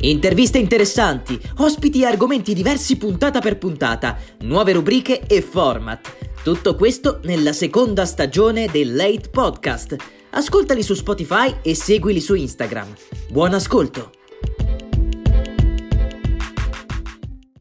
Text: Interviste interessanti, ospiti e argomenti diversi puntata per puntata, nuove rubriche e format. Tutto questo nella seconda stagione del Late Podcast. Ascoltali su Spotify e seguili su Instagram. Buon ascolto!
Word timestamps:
Interviste 0.00 0.58
interessanti, 0.58 1.38
ospiti 1.56 2.02
e 2.02 2.06
argomenti 2.06 2.54
diversi 2.54 2.96
puntata 2.96 3.40
per 3.40 3.58
puntata, 3.58 4.16
nuove 4.40 4.72
rubriche 4.72 5.26
e 5.26 5.42
format. 5.42 6.16
Tutto 6.42 6.76
questo 6.76 7.20
nella 7.24 7.52
seconda 7.52 8.06
stagione 8.06 8.68
del 8.70 8.94
Late 8.94 9.28
Podcast. 9.28 9.96
Ascoltali 10.30 10.82
su 10.82 10.94
Spotify 10.94 11.56
e 11.62 11.74
seguili 11.74 12.20
su 12.20 12.34
Instagram. 12.34 12.94
Buon 13.28 13.54
ascolto! 13.54 14.17